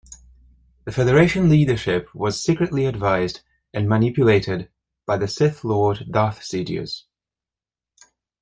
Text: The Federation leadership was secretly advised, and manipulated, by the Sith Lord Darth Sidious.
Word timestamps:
The 0.85 0.91
Federation 0.91 1.47
leadership 1.47 2.09
was 2.15 2.41
secretly 2.41 2.87
advised, 2.87 3.41
and 3.71 3.87
manipulated, 3.87 4.71
by 5.05 5.17
the 5.17 5.27
Sith 5.27 5.63
Lord 5.63 6.07
Darth 6.09 6.39
Sidious. 6.39 7.03